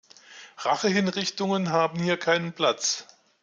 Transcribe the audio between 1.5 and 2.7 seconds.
haben hier keinen